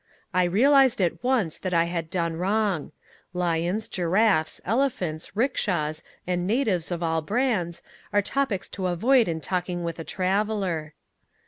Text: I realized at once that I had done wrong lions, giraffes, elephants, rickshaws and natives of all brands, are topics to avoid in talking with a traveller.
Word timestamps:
I 0.33 0.45
realized 0.45 0.99
at 0.99 1.23
once 1.23 1.59
that 1.59 1.75
I 1.75 1.83
had 1.83 2.09
done 2.09 2.35
wrong 2.35 2.91
lions, 3.35 3.87
giraffes, 3.87 4.59
elephants, 4.65 5.35
rickshaws 5.37 6.01
and 6.25 6.47
natives 6.47 6.89
of 6.89 7.03
all 7.03 7.21
brands, 7.21 7.83
are 8.11 8.23
topics 8.23 8.67
to 8.69 8.87
avoid 8.87 9.27
in 9.27 9.41
talking 9.41 9.83
with 9.83 9.99
a 9.99 10.03
traveller. 10.03 10.95